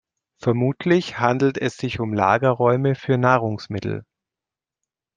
[0.41, 4.03] Vermutlich handelt es sich um Lagerräume für Nahrungsmittel.